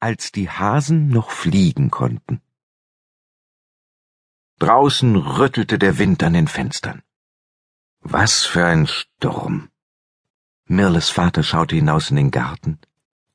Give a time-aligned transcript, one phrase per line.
[0.00, 2.40] als die Hasen noch fliegen konnten.
[4.58, 7.02] Draußen rüttelte der Wind an den Fenstern.
[8.00, 9.70] Was für ein Sturm.
[10.66, 12.78] Mirles Vater schaute hinaus in den Garten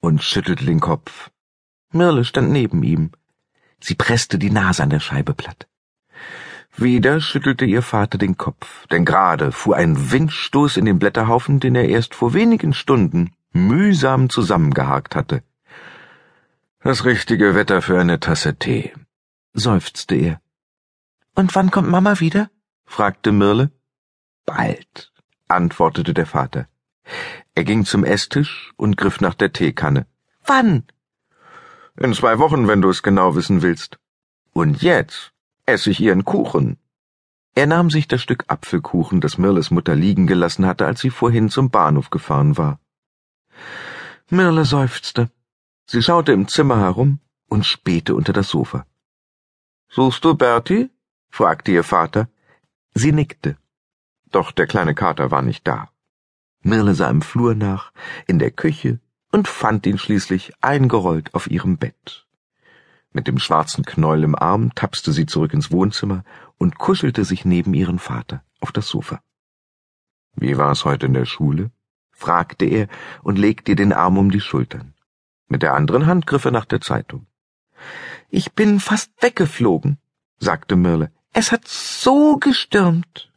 [0.00, 1.30] und schüttelte den Kopf.
[1.90, 3.12] Mirle stand neben ihm.
[3.80, 5.68] Sie presste die Nase an der Scheibe platt.
[6.76, 11.74] Wieder schüttelte ihr Vater den Kopf, denn gerade fuhr ein Windstoß in den Blätterhaufen, den
[11.74, 15.42] er erst vor wenigen Stunden mühsam zusammengehakt hatte.
[16.84, 18.92] Das richtige Wetter für eine Tasse Tee,
[19.52, 20.40] seufzte er.
[21.36, 22.50] Und wann kommt Mama wieder?
[22.86, 23.70] fragte Mirle.
[24.46, 25.12] Bald,
[25.46, 26.66] antwortete der Vater.
[27.54, 30.06] Er ging zum Esstisch und griff nach der Teekanne.
[30.44, 30.82] Wann?
[32.00, 34.00] In zwei Wochen, wenn du es genau wissen willst.
[34.52, 35.32] Und jetzt
[35.66, 36.78] esse ich ihren Kuchen.
[37.54, 41.48] Er nahm sich das Stück Apfelkuchen, das Mirles Mutter liegen gelassen hatte, als sie vorhin
[41.48, 42.80] zum Bahnhof gefahren war.
[44.30, 45.30] Mirle seufzte.
[45.86, 48.86] Sie schaute im Zimmer herum und spähte unter das Sofa.
[49.88, 50.90] Suchst du Bertie?
[51.30, 52.28] fragte ihr Vater.
[52.94, 53.56] Sie nickte.
[54.30, 55.90] Doch der kleine Kater war nicht da.
[56.62, 57.92] Mirle sah im Flur nach,
[58.26, 62.26] in der Küche und fand ihn schließlich eingerollt auf ihrem Bett.
[63.12, 66.24] Mit dem schwarzen Knäuel im Arm tapste sie zurück ins Wohnzimmer
[66.56, 69.20] und kuschelte sich neben ihren Vater auf das Sofa.
[70.34, 71.70] Wie war es heute in der Schule?
[72.10, 72.88] fragte er
[73.22, 74.94] und legte ihr den Arm um die Schultern.
[75.52, 77.26] Mit der anderen Hand griff er nach der Zeitung.
[78.30, 79.98] Ich bin fast weggeflogen,
[80.38, 81.12] sagte Mirle.
[81.34, 83.30] Es hat so gestürmt.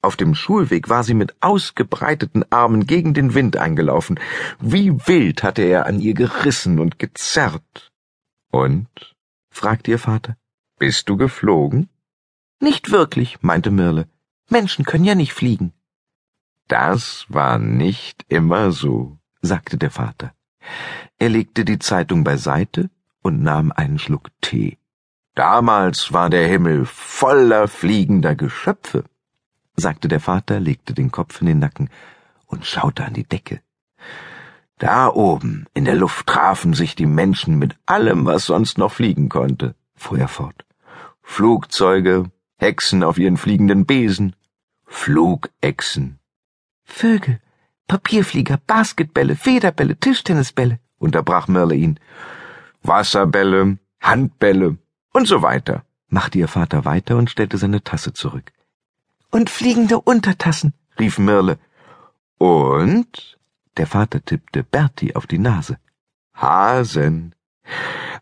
[0.00, 4.18] Auf dem Schulweg war sie mit ausgebreiteten Armen gegen den Wind eingelaufen.
[4.58, 7.92] Wie wild hatte er an ihr gerissen und gezerrt.
[8.50, 9.14] Und?
[9.50, 10.38] fragte ihr Vater.
[10.78, 11.90] Bist du geflogen?
[12.58, 14.08] Nicht wirklich, meinte Mirle.
[14.48, 15.74] Menschen können ja nicht fliegen.
[16.68, 20.32] Das war nicht immer so, sagte der Vater.
[21.18, 22.90] Er legte die Zeitung beiseite
[23.22, 24.78] und nahm einen Schluck Tee.
[25.34, 29.04] Damals war der Himmel voller fliegender Geschöpfe,
[29.76, 31.90] sagte der Vater, legte den Kopf in den Nacken
[32.46, 33.60] und schaute an die Decke.
[34.78, 39.28] Da oben in der Luft trafen sich die Menschen mit allem, was sonst noch fliegen
[39.28, 40.64] konnte, fuhr er fort.
[41.22, 44.36] Flugzeuge, Hexen auf ihren fliegenden Besen,
[44.84, 46.18] Flugechsen.
[46.84, 47.40] Vögel,
[47.86, 52.00] Papierflieger, Basketbälle, Federbälle, Tischtennisbälle, unterbrach Merle ihn.
[52.82, 54.78] Wasserbälle, Handbälle
[55.12, 58.52] und so weiter, machte ihr Vater weiter und stellte seine Tasse zurück.
[59.30, 61.58] Und fliegende Untertassen, rief Mirle.
[62.38, 63.38] Und
[63.76, 65.78] der Vater tippte Bertie auf die Nase.
[66.34, 67.34] Hasen.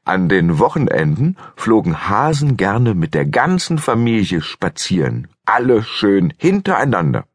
[0.05, 7.27] An den Wochenenden flogen Hasen gerne mit der ganzen Familie spazieren, alle schön hintereinander.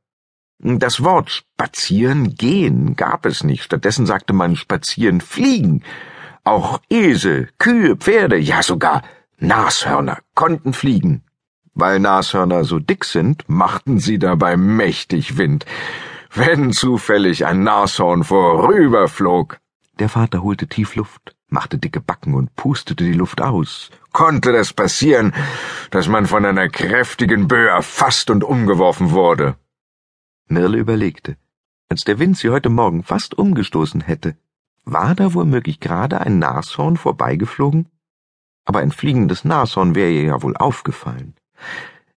[0.60, 5.84] Das Wort spazieren gehen gab es nicht, stattdessen sagte man spazieren fliegen.
[6.44, 9.04] Auch Esel, Kühe, Pferde, ja sogar
[9.40, 11.24] Nashörner konnten fliegen.
[11.74, 15.66] Weil Nashörner so dick sind, machten sie dabei mächtig Wind
[16.38, 19.58] wenn zufällig ein Nashorn vorüberflog.
[20.00, 23.90] Der Vater holte tief Luft, machte dicke Backen und pustete die Luft aus.
[24.14, 25.34] Konnte das passieren,
[25.92, 29.56] dass man von einer kräftigen Böe erfasst und umgeworfen wurde?
[30.48, 31.38] Mirle überlegte.
[31.90, 34.38] Als der Wind sie heute Morgen fast umgestoßen hätte,
[34.84, 37.90] war da womöglich gerade ein Nashorn vorbeigeflogen?
[38.66, 41.36] Aber ein fliegendes Nashorn wäre ihr ja wohl aufgefallen.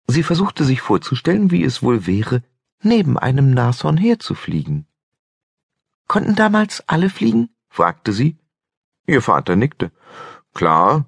[0.06, 2.42] Sie versuchte sich vorzustellen, wie es wohl wäre,
[2.82, 4.86] neben einem Nashorn herzufliegen.
[6.06, 7.50] Konnten damals alle fliegen?
[7.68, 8.36] fragte sie.
[9.06, 9.90] Ihr Vater nickte.
[10.54, 11.06] Klar,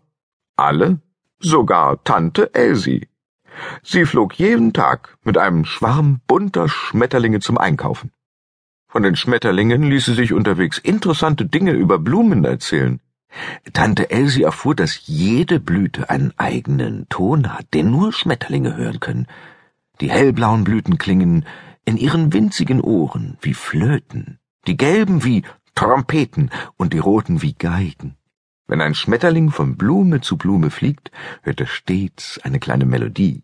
[0.56, 1.00] alle,
[1.38, 3.09] sogar Tante Elsie.
[3.82, 8.12] Sie flog jeden Tag mit einem Schwarm bunter Schmetterlinge zum Einkaufen.
[8.88, 13.00] Von den Schmetterlingen ließ sie sich unterwegs interessante Dinge über Blumen erzählen.
[13.72, 19.26] Tante Elsie erfuhr, dass jede Blüte einen eigenen Ton hat, den nur Schmetterlinge hören können.
[20.00, 21.44] Die hellblauen Blüten klingen
[21.84, 25.44] in ihren winzigen Ohren wie Flöten, die gelben wie
[25.74, 28.16] Trompeten und die roten wie Geigen.
[28.70, 31.10] Wenn ein Schmetterling von Blume zu Blume fliegt,
[31.42, 33.42] hört er stets eine kleine Melodie.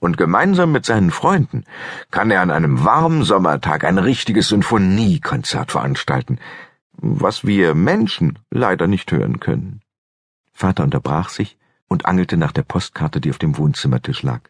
[0.00, 1.62] Und gemeinsam mit seinen Freunden
[2.10, 6.40] kann er an einem warmen Sommertag ein richtiges Sinfoniekonzert veranstalten,
[6.92, 9.80] was wir Menschen leider nicht hören können.
[10.52, 11.56] Vater unterbrach sich
[11.86, 14.40] und angelte nach der Postkarte, die auf dem Wohnzimmertisch lag.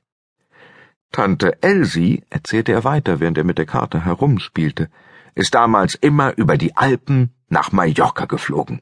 [1.12, 4.88] Tante Elsie, erzählte er weiter, während er mit der Karte herumspielte,
[5.34, 8.80] ist damals immer über die Alpen nach Mallorca geflogen.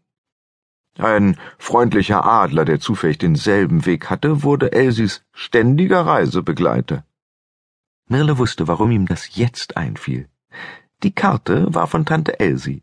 [0.99, 7.05] Ein freundlicher Adler, der zufällig denselben Weg hatte, wurde Elsies ständiger Reisebegleiter.
[8.09, 10.29] Mirle wusste, warum ihm das jetzt einfiel.
[11.03, 12.83] Die Karte war von Tante Elsie,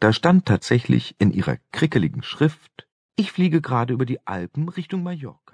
[0.00, 2.86] Da stand tatsächlich in ihrer krickeligen Schrift
[3.16, 5.45] Ich fliege gerade über die Alpen Richtung Mallorca.